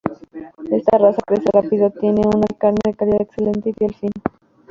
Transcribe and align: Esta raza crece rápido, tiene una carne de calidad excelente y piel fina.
Esta 0.71 0.97
raza 0.97 1.21
crece 1.27 1.47
rápido, 1.53 1.91
tiene 1.91 2.21
una 2.25 2.47
carne 2.57 2.79
de 2.85 2.95
calidad 2.95 3.21
excelente 3.21 3.69
y 3.69 3.73
piel 3.73 3.93
fina. 3.93 4.13